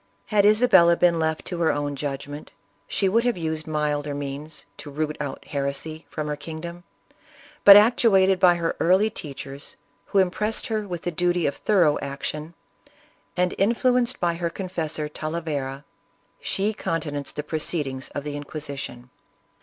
[0.33, 2.49] Had Isabella been left to her own judgment,
[2.87, 6.83] she would have used milder means to" root out heresy" from her kingdom,
[7.63, 9.75] but, actuated by her early teachers
[10.07, 12.55] who impressed her with the duty of thorough action,
[13.37, 15.83] and influenced by her confessor Talavera,
[16.41, 19.11] she counte nanced the proceedings of the Inquisition.